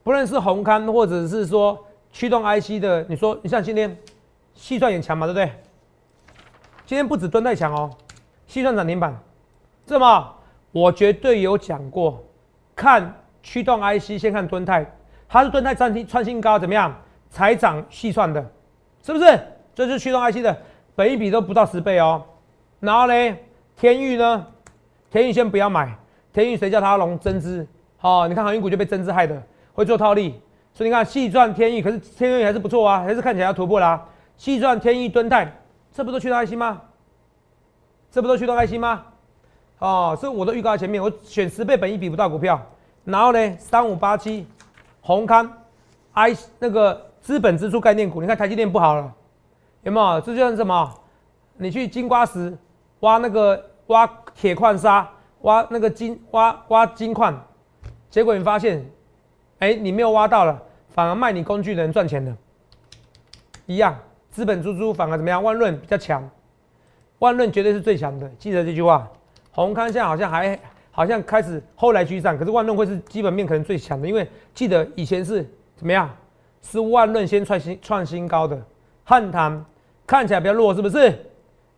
[0.03, 1.77] 不论是红刊或者是说
[2.11, 3.95] 驱动 IC 的，你说你像今天
[4.53, 5.51] 细算也强嘛，对不对？
[6.85, 7.91] 今天不止蹲太强哦，
[8.47, 9.17] 细算涨停板，
[9.85, 10.35] 这么
[10.71, 12.23] 我绝对有讲过，
[12.75, 14.85] 看驱动 IC 先看蹲泰，
[15.27, 16.95] 它是蹲泰创新创新高怎么样
[17.29, 18.41] 才涨细算的，
[19.01, 19.39] 是不是？
[19.73, 20.57] 这是驱动 IC 的，
[20.95, 22.23] 本一比都不到十倍哦。
[22.79, 23.37] 然后呢，
[23.75, 24.47] 天域呢，
[25.09, 25.97] 天域先不要买，
[26.33, 27.67] 天域谁叫它龙增资？
[28.01, 29.41] 哦，你看航运股就被增资害的，
[29.73, 30.41] 会做套利，
[30.73, 34.07] 所以你看细赚天域，可是天域还是不错啊，还是看起来要突破啦。
[34.37, 35.51] 细赚天域蹲泰。
[35.93, 36.81] 这不都驱动 IC 吗？
[38.09, 39.07] 这不都驱动 IC 吗？
[39.81, 42.61] 哦，所以我都预告在前面，我选十倍本一比不到股票，
[43.03, 44.45] 然后呢，三五八七，
[45.01, 45.51] 宏康
[46.11, 49.11] ，I 那个资本支出概念股，你看台积电不好了，
[49.81, 50.21] 有没有？
[50.21, 50.93] 这就像什么？
[51.57, 52.55] 你去金瓜石
[52.99, 55.09] 挖那个挖铁矿砂，
[55.41, 57.43] 挖那个金挖挖金矿，
[58.11, 58.85] 结果你发现，
[59.57, 62.31] 哎，你没有挖到了，反而卖你工具的人赚钱的，
[63.65, 63.97] 一样。
[64.29, 65.43] 资本支出反而怎么样？
[65.43, 66.29] 万润比较强，
[67.17, 68.29] 万润绝对是最强的。
[68.37, 69.09] 记得这句话。
[69.51, 70.59] 宏康现在好像还
[70.91, 76.09] 好像开始后来居上，可是万润会是基本面可能最强的，因为记得以前是怎么样？
[76.61, 78.59] 是万润先创新创新高的。
[79.03, 79.65] 汉唐
[80.05, 81.13] 看起来比较弱，是不是？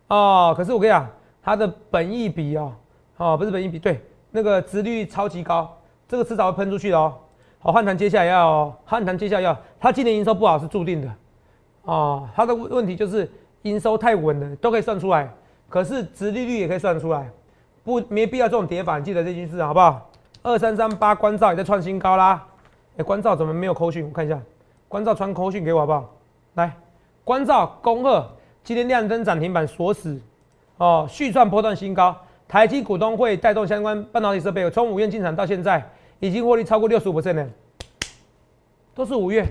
[0.08, 1.08] 哦，可是我跟你讲，
[1.42, 2.72] 它的本益比哦，
[3.16, 3.98] 哦不是本益比，对，
[4.30, 5.74] 那个值率超级高，
[6.06, 7.14] 这个迟早会喷出去的哦。
[7.58, 11.10] 好，汉唐接下来要，汉唐接下来要，它今年营收不好是注定的。
[11.84, 13.30] 哦，它的问题就是
[13.62, 15.32] 营收太稳了，都可以算出来，
[15.68, 17.30] 可是殖利率也可以算出来，
[17.84, 20.10] 不没必要这种叠反，记得这件事好不好？
[20.42, 22.44] 二三三八关照也在创新高啦，
[22.96, 24.04] 哎，关照怎么没有扣讯？
[24.06, 24.40] 我看一下，
[24.88, 26.10] 关照传扣讯给我好不好？
[26.54, 26.72] 来，
[27.22, 28.26] 关照恭贺
[28.62, 30.18] 今天亮灯涨停板锁死，
[30.78, 32.16] 哦，续创波段新高，
[32.48, 37.46] 台积股东会带动相关半导体设备，从五月进场到现在已经获利超过六十五 percent 了，
[38.94, 39.46] 都是五月。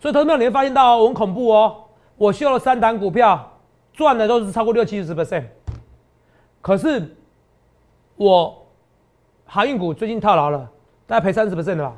[0.00, 1.84] 所以，投资朋友你会发现到，我很恐怖哦。
[2.16, 3.52] 我秀了三档股票，
[3.92, 5.44] 赚的都是超过六七十 percent。
[6.60, 7.16] 可是，
[8.22, 8.64] 我
[9.44, 10.70] 航运股最近套牢了，
[11.08, 11.92] 大概赔三十 percent 的吧。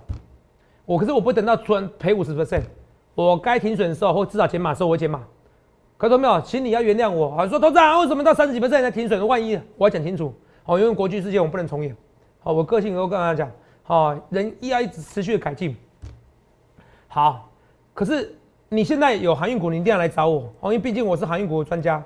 [0.87, 2.63] 我可是我不等到突然赔五十 percent，
[3.15, 5.23] 我该停损的时候或至少减码时候我会减码。
[5.99, 7.31] 可是没有，请你要原谅我。
[7.31, 9.27] 好，说投资人为什么到三十几 percent 才停损？
[9.27, 10.35] 万一我要讲清楚。
[10.63, 11.95] 好，因为国际事件我不能重演。
[12.41, 15.77] 好，我个性都跟大家讲，好，人一要一直持续的改进。
[17.07, 17.51] 好。
[17.93, 18.35] 可是
[18.71, 22.03] 你现在有航运股，你一定要来找我哦，因为毕竟我是航运股专家。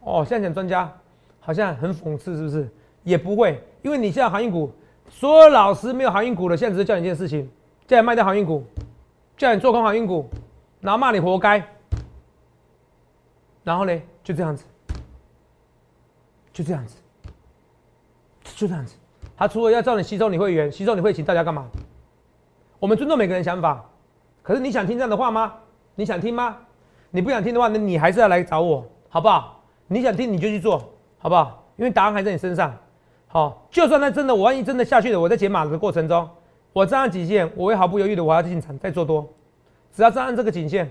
[0.00, 0.92] 哦，现在讲专家
[1.38, 2.68] 好像很讽刺，是不是？
[3.02, 4.70] 也不会，因为你现在航运股，
[5.08, 7.50] 所有老师没有航运股的，现在只是叫你一件事情，
[7.86, 8.64] 叫你卖掉航运股，
[9.36, 10.28] 叫你做空航运股，
[10.80, 11.62] 然后骂你活该。
[13.64, 14.64] 然后呢，就这样子，
[16.52, 16.96] 就这样子，
[18.42, 18.96] 就这样子。
[19.36, 21.66] 他除了要叫你吸收你会员，吸收你会请大家干嘛？
[22.78, 23.84] 我们尊重每个人想法。
[24.42, 25.54] 可是你想听这样的话吗？
[25.94, 26.56] 你想听吗？
[27.10, 29.62] 你不想听的话，那你还是要来找我，好不好？
[29.86, 31.64] 你想听你就去做，好不好？
[31.76, 32.76] 因为答案还在你身上。
[33.32, 36.28] 好，就算那真的，我万一真的下去了，我在解码的过程中，
[36.74, 39.26] 我站上颈线，我会毫不犹豫的我要进场再做多，
[39.90, 40.90] 只要站上这个颈线，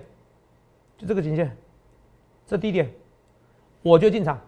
[0.97, 1.55] 就这个颈线，
[2.47, 2.91] 这低点，
[3.83, 4.39] 我就进场，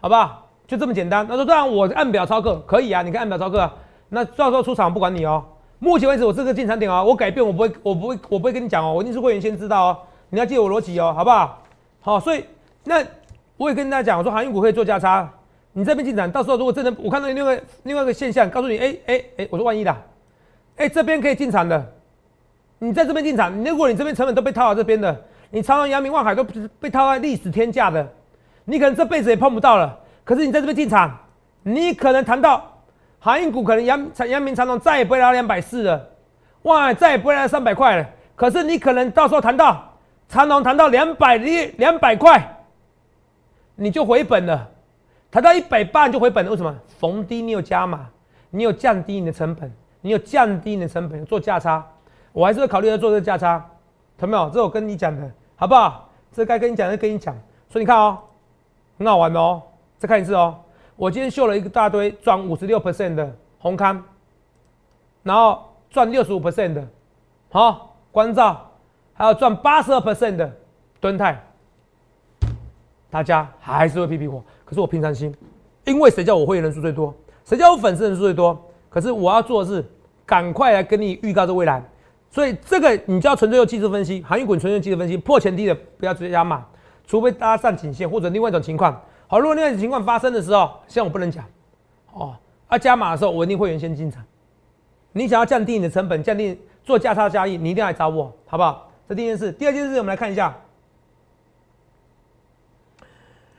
[0.00, 0.46] 好不好？
[0.64, 1.26] 就这么简单。
[1.28, 3.74] 那说当然我按表操课可以啊，你可以按表操课啊。
[4.08, 5.44] 那到时候出场不管你哦。
[5.80, 9.98] 目前为止，我这个进场点啊，我改变，我不会，我不会，我不会跟你讲哦，我一定是会员先知道哦。
[10.30, 11.62] 你要记得我逻辑哦，好不好？
[12.00, 12.44] 好，所以
[12.84, 13.04] 那
[13.56, 15.28] 我也跟大家讲，我说航运股可以做价差，
[15.78, 19.96] 你这边进场，到时候如果真的我看到另外另外一个现象，告诉你，哎哎哎，我说万一的，
[20.76, 21.92] 哎这边可以进场的，
[22.80, 26.42] 你在这边进场，如果你这边成本都被套到这边的，你长隆、阳明、万海都
[26.80, 28.04] 被套在历史天价的，
[28.64, 29.96] 你可能这辈子也碰不到了。
[30.24, 31.16] 可是你在这边进场，
[31.62, 32.82] 你可能谈到
[33.20, 36.08] 航运股，可能阳长阳明、长隆再也不会来两百四了，
[36.62, 38.06] 哇，再也不会来三百块了。
[38.34, 39.96] 可是你可能到时候谈到
[40.28, 42.64] 长隆谈到两百两两百块，
[43.76, 44.68] 你就回本了。
[45.30, 46.74] 谈到一百八你就回本了，为什么？
[46.98, 48.08] 逢低你有加码，
[48.50, 51.86] 你有降低你的成本，你有降低你的成本做价差，
[52.32, 53.64] 我还是会考虑要做这个价差，
[54.16, 54.48] 懂没有？
[54.50, 56.08] 这我跟你讲的好不好？
[56.32, 57.34] 这该跟你讲就跟你讲，
[57.68, 58.18] 所以你看哦，
[58.96, 59.62] 很好玩哦，
[59.98, 60.58] 再看一次哦。
[60.96, 64.02] 我今天秀了一个大堆赚五十六 percent 的红康，
[65.22, 66.86] 然后赚六十五 percent 的，
[67.50, 68.70] 好关照，
[69.12, 70.50] 还有赚八十二 percent 的
[71.00, 71.40] 吨泰，
[73.10, 74.42] 大家还是会批评我。
[74.64, 75.34] 可是我平常心，
[75.84, 78.58] 因为谁叫我会员人数最多，谁叫我粉丝人数最多。
[78.90, 79.84] 可是我要做的是，
[80.26, 81.82] 赶快来跟你预告这未来。
[82.30, 86.66] 所以这个你就要纯粹用技术分析，航运股纯粹技术分析，破前低的不要直接加码，
[87.06, 89.00] 除非大家上颈线或者另外一种情况。
[89.26, 91.44] 好，如果另外一种情况发生的时候，像我不能讲
[92.12, 92.34] 哦，
[92.66, 94.22] 啊加码的时候我一定会员先进场。
[95.12, 98.90] 你想要降低你的成本，降低做价差交易，你一定要来找我，好不好？
[99.08, 100.54] 这第一件事，第二件事我们来看一下。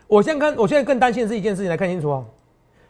[0.10, 2.26] 我现在看，我现在更担心的是一件事情，来看清楚哦。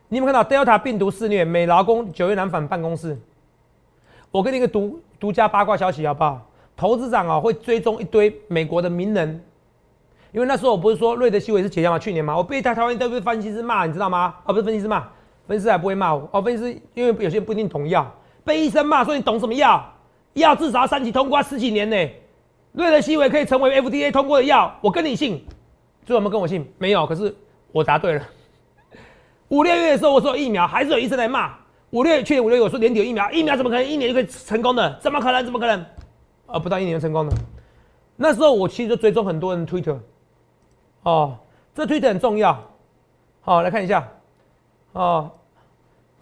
[0.08, 3.20] 你有没有看到 Delta 病毒肆虐，美劳工九月南返办公室？
[4.32, 6.50] 我给你一个独独家八卦消息，好不好？
[6.78, 9.44] 投资长啊会追踪一堆美国的名人，
[10.32, 12.00] 因为那时候我不是说瑞德西韦是解药吗？
[12.00, 14.34] 去年嘛，我被台台湾一堆分析师骂，你知道吗？
[14.46, 15.06] 哦，不是分析师骂，
[15.46, 16.42] 分析师还不会骂我哦。
[16.42, 18.10] 分析师因为有些人不一定懂药，
[18.46, 19.94] 被医生骂说你懂什么药？
[20.36, 21.98] 药至少要三期通过十几年呢。
[22.72, 25.46] 瑞德西韦可以成为 FDA 通过的药，我跟你信。
[26.10, 26.68] 最后有没有跟我信？
[26.80, 27.06] 没有。
[27.06, 27.36] 可是
[27.72, 28.26] 我答对了。
[29.50, 31.56] 五六月的时候我说疫苗，还是有医生来骂。
[31.92, 35.00] 五六月去年五六月我说年底有疫苗，疫苗怎么可能一年就可以成功的？
[35.00, 35.46] 怎么可能？
[35.46, 35.86] 怎么可能？
[36.48, 37.38] 啊，不到一年就成功的。
[38.16, 40.00] 那时候我其实就追踪很多人 Twitter。
[41.04, 41.38] 哦，
[41.76, 42.60] 这 Twitter 很重要。
[43.42, 44.08] 好，来看一下。
[44.94, 45.30] 哦，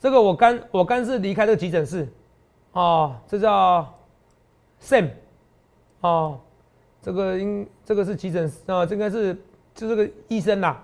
[0.02, 2.06] 这个我刚我刚是离开这个急诊室。
[2.74, 3.88] 哦，这叫
[4.82, 5.12] Sam。
[6.02, 6.42] 哦，
[7.02, 9.42] 这个应这个是急诊室啊，这应该是。
[9.78, 10.76] 就这个医生呐，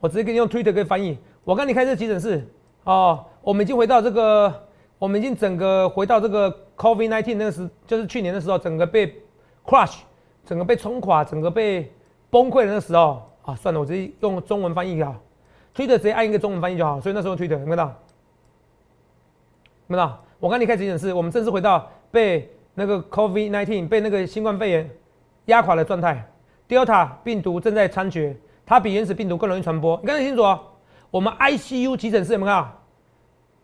[0.00, 1.16] 我直接给你用 Twitter 可以翻译。
[1.44, 2.46] 我刚离开这急诊室
[2.84, 4.52] 哦，我们已经回到这个，
[4.98, 9.18] 我们已经整个回到这个 COVID-19 那个时，就是去年的时候，整个被
[9.64, 10.00] crush，
[10.44, 11.90] 整个被冲垮，整个被
[12.28, 15.18] 崩溃的那时候啊，算了，我直接用中文翻译啊
[15.74, 17.00] ，Twitter 直接按一个中文翻译就好。
[17.00, 17.86] 所以那时候 Twitter 有没有到，
[19.88, 24.90] 看到，我刚离开急诊室，我们正式回到被那个 COVID-19 被那个新冠肺炎
[25.46, 26.30] 压垮的状态。
[26.68, 28.34] Delta 病毒正在猖獗，
[28.66, 29.98] 它比原始病毒更容易传播。
[30.02, 30.60] 你看得清楚哦。
[31.10, 32.72] 我们 ICU 急诊室有没有看？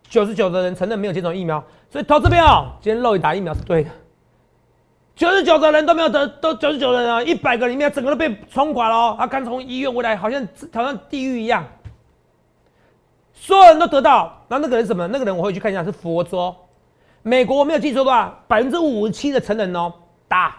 [0.08, 3.90] 九十九的人承认没有接种疫苗，所以投资票今天漏一打疫苗是对的。
[5.14, 9.16] 九十九的人都没有得，都九十九人啊，一百个里面整个都被冲垮了哦。
[9.18, 11.64] 他刚从医院回来，好像好像地狱一样。
[13.32, 15.06] 所有人都得到，那那个人什么？
[15.08, 16.54] 那个人我会去看一下，是佛州。
[17.22, 19.92] 美国我没有记错的话，百分之五十七的成人哦
[20.26, 20.56] 打。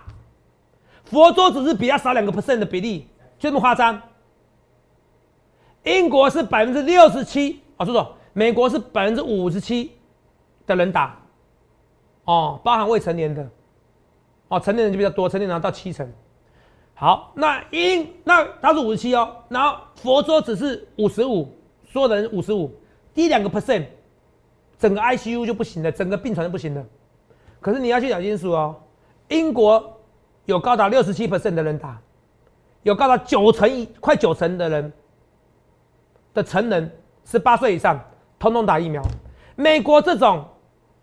[1.06, 4.02] 佛州只是比他少两个 percent 的比例，就这么夸张。
[5.84, 9.92] 英国是百分之六十七，哦，说错，美国是百分之五十七
[10.66, 11.16] 的人打，
[12.24, 13.48] 哦，包含未成年的，
[14.48, 16.12] 哦，成年人就比较多，成年人到七成。
[16.96, 21.48] 好，那英那他是五十七哦，然后佛州只是五十五，
[21.92, 22.74] 所有人五十五，
[23.14, 23.86] 低两个 percent，
[24.80, 26.84] 整个 ICU 就不行了，整个病床就不行了。
[27.62, 28.76] 可是你要去讲清楚哦，
[29.28, 29.92] 英国。
[30.46, 32.00] 有高达六十七 percent 的人打，
[32.84, 34.94] 有高达九成一快九成的人
[36.34, 36.92] 的成人
[37.24, 38.00] 十八岁以上，
[38.38, 39.02] 通通打疫苗。
[39.56, 40.46] 美国这种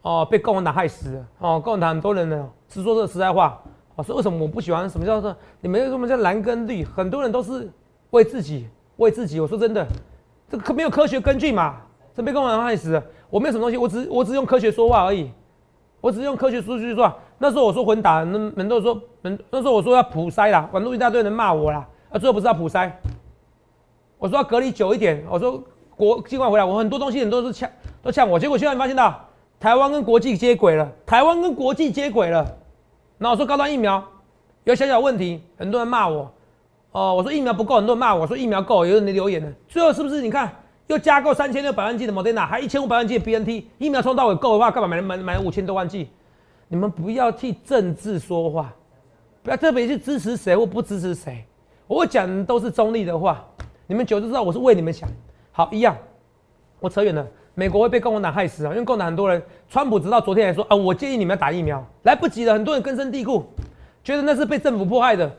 [0.02, 3.60] 哦被共产党害死了哦，共产党很多人呢是说这实在话，
[3.94, 6.84] 我说为什么我不喜欢什么叫做你们为什么叫蓝跟绿？
[6.84, 7.68] 很多人都是
[8.10, 9.40] 为自己为自己。
[9.40, 9.86] 我说真的，
[10.48, 11.76] 这个没有科学根据嘛，
[12.14, 13.02] 这被共产党害死了。
[13.28, 15.30] 我没有什么东西，我只我只用科学说话而已，
[16.00, 17.16] 我只用科学数据说话。
[17.42, 22.88] 那时候我说混打，那门都说门那时候我说要普筛啦，网络一大堆人骂我啦，啊最后不是要普筛，
[24.16, 25.60] 我说要隔离久一点，我说
[25.96, 27.68] 国尽快回来，我很多东西人都是呛
[28.00, 29.28] 都呛我，结果现在你发现到
[29.58, 32.46] 台湾跟国际接轨了，台湾跟国际接轨了，
[33.18, 34.00] 那我说高端疫苗
[34.62, 36.32] 有小小问题，很多人骂我，
[36.92, 40.48] 哦我说疫苗不够，很多人骂我我说疫苗够，有人留言了，最后是不是你看
[40.86, 46.08] 又加购三千六百万剂的莫德纳，还一千五百万剂的 BNT 疫苗冲到尾够的话，干嘛买买买五千多万剂？
[46.72, 48.74] 你们不要替政治说话，
[49.42, 51.44] 不要特别去支持谁或不支持谁。
[51.86, 53.46] 我讲的都是中立的话，
[53.86, 55.06] 你们久就知道我是为你们想。
[55.50, 55.94] 好，一样，
[56.80, 57.28] 我扯远了。
[57.54, 58.72] 美国会被共和党害死啊！
[58.72, 63.44] 因为共和党很多人，川普直到昨天还说啊，我建议你们要打疫苗，来不及了，很多人根深蒂固，
[64.02, 65.30] 觉得那是被政府迫害的。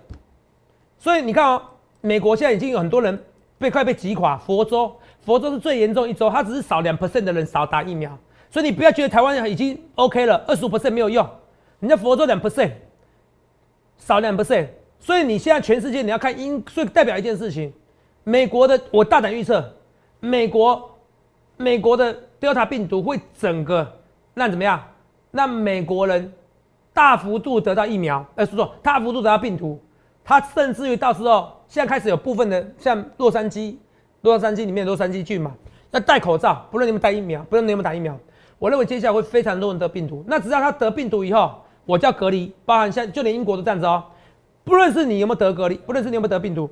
[0.99, 1.63] 所以你看哦，
[2.01, 3.19] 美国现在已经有很多人
[3.57, 4.37] 被快被击垮。
[4.37, 8.15] 佛州，佛州是最严重一州，它只是少两 percent 的人少打疫苗，
[8.53, 11.27] 所以你不要觉得台湾已经 OK 了，二十五 percent 没有用，
[11.79, 12.73] 人家佛州两 percent，
[13.97, 14.67] 少两 percent，
[14.99, 17.73] 所以你现在全世界你要看英，所以代表一件事情，
[18.23, 19.73] 美国的我大胆预测，
[20.19, 20.91] 美国。
[21.55, 23.87] 美国的 Delta 病毒会整个
[24.33, 24.83] 让怎么样？
[25.29, 26.33] 让美国人
[26.91, 29.79] 大幅度得到疫苗，呃，说错，大幅度得到病毒。
[30.25, 33.75] 他甚至于到时候，现在开始有部分的像洛杉矶，
[34.21, 35.55] 洛杉矶里面洛杉矶郡嘛，
[35.91, 38.17] 要戴口罩，不论你们戴疫苗，不论你们打疫苗。
[38.63, 40.23] 我认为接下来会非常多人得病毒。
[40.25, 41.53] 那只要他得病毒以后，
[41.85, 44.01] 我叫隔离，包含像就连英国都这样子哦。
[44.63, 46.69] 不论是你有没有得隔离，不论是你有没有得病毒，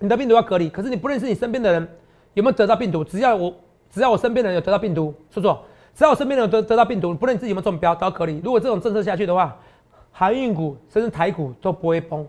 [0.00, 0.68] 你得病毒要隔离。
[0.68, 1.88] 可是你不认识你身边的人
[2.32, 3.54] 有没有得到病毒，只要我。
[3.90, 5.62] 只要我身边的人有得到病毒，说错。
[5.94, 8.40] 只要我身边的人得得到病毒，不论你自己有没有中标，都要隔离。
[8.42, 9.56] 如果这种政策下去的话，
[10.10, 12.26] 航运股甚至台股都不会崩，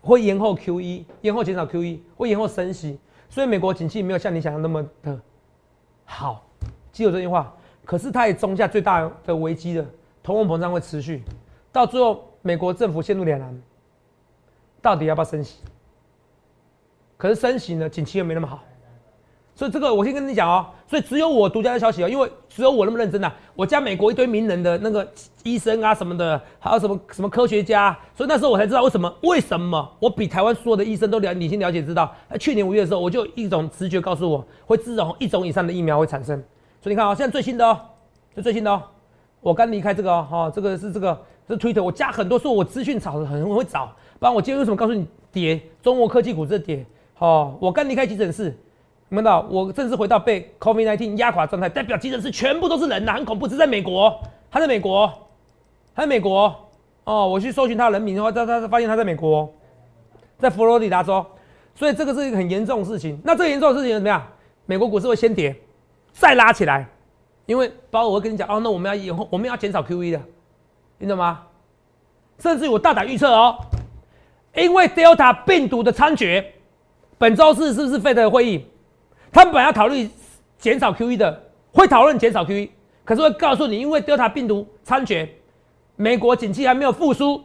[0.00, 3.00] 会延后 Q E，延后减少 Q E，会延后升息。
[3.28, 5.20] 所以美国景气没有像你想象那么的
[6.04, 6.44] 好，
[6.92, 7.52] 记住这句话。
[7.84, 9.84] 可是它也种下最大的危机的，
[10.22, 11.22] 通货膨胀会持续，
[11.72, 13.62] 到最后美国政府陷入两难，
[14.80, 15.58] 到底要不要升息？
[17.16, 18.62] 可是升息呢，景气又没那么好。
[19.54, 23.30] 所以这个我先跟你讲哦，所以只有我独家的消息哦，因为只有我那么认真呐。
[23.54, 25.06] 我加美国一堆名人的那个
[25.42, 32.14] 医生啊什么的，还有什么什么科学家，所以那时候我才知道为什么为什么我比台湾所有的医生都了，你先了解知道。
[32.38, 36.42] 去年五月的时候，我就一种直觉告诉我，会自从一种以上的疫苗会产生。
[36.82, 37.80] 所以你看啊，现在最新的哦，
[38.34, 38.82] 就最新的哦，
[39.40, 43.86] 我刚离开这个哦，哈，这个是这个是 Twitter，我加很多，说我资讯找的很会找，
[44.18, 45.60] 不然我今天为什么告诉你跌？
[45.80, 46.84] 中国科技股这跌，
[47.18, 48.58] 哦，我刚离开急诊室。
[49.08, 53.46] 你们知道我正式回到被 COVID-19 压垮状态，代表急诊室全部都是人呐，很恐怖。
[53.46, 54.18] 只在美国，
[54.50, 55.06] 他在美国，
[55.94, 56.54] 他在美国。
[57.04, 59.52] 哦，我去搜寻他人名的话，他他发现他在美国，
[60.38, 61.22] 在佛罗里达州。
[61.74, 63.20] 所以这个是一个很严重的事情。
[63.22, 64.26] 那这严重的事情怎么样？
[64.64, 65.54] 美国股市会先跌，
[66.12, 66.86] 再拉起来，
[67.46, 70.20] 因为包括我会跟你讲哦，那我们要以后我们要减少 QE 的，
[70.98, 71.42] 你懂吗？
[72.38, 73.56] 甚至我大胆预测哦，
[74.54, 76.44] 因为 Delta 病毒的猖獗，
[77.18, 78.66] 本周四是不是费德会议？
[79.32, 80.10] 他们本来要讨论
[80.58, 82.68] 减少 QE 的，会讨论减少 QE，
[83.04, 85.28] 可是会告诉你，因为 Delta 病毒猖獗，
[85.96, 87.42] 美国经济还没有复苏，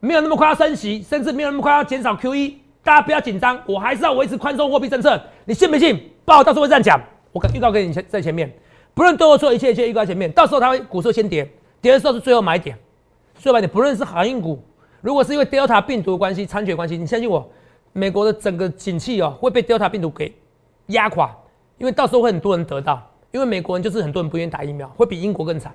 [0.00, 6.10] 没有那么快要升息，甚至没有那么快要减少 QE，大家不要紧张，我还是要维持宽松货币政策，你信不信？
[6.24, 7.00] 报到时候会这样讲，
[7.32, 8.52] 我可预告给你前在前面，
[8.94, 11.48] 不论对或错一切一切预告前面，到时候它会股市先跌，
[11.80, 12.76] 跌的时候是最后买点，
[13.36, 14.58] 最后买点，不论是航运股，
[15.00, 17.48] 如果是因为 Delta 病毒的关系、猖獗关系，你相信我，
[17.92, 20.34] 美国的整个景气哦会被 Delta 病毒给。
[20.86, 21.30] 压垮，
[21.78, 25.72] 因为到时候会很多人得到，因为美国人就是很多人不愿意打疫苗，会比英国更惨。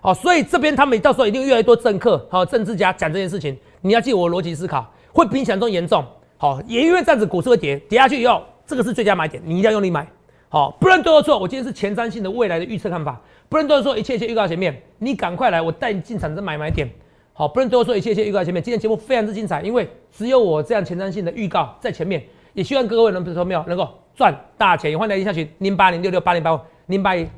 [0.00, 6.04] 好，所以这边他们到时候一定越来越多政客好政治家讲这件事情，你要记我逻辑思考，会比你想中严重。
[6.36, 10.06] 好，也因为这样子股市会跌，跌下去以后，这个是最佳买点，你一定要用力买。
[10.54, 16.88] 好，不能对我错，我今天是前瞻性的未来的预测看法，不能对我说一切一切预告前面，你赶快来，我带你进场的买买点。
[17.32, 23.88] 好，不能对我说一切一切预告前面，今天节目非常之精彩，因为只有我这样前瞻性的预告在前面，也希望各位能不说没有能够。
[24.14, 27.28] 赚大钱，欢迎来电下群零八零六六八零八五零八一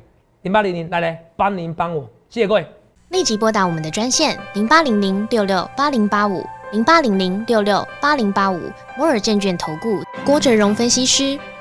[0.43, 2.63] 零八零零来来帮您帮我，谢谢各位。
[3.09, 8.61] 立即拨打我们的专线零八零零六六八零八五零八零零六六八零八五
[8.95, 11.39] 摩尔证券投顾郭哲荣分析师。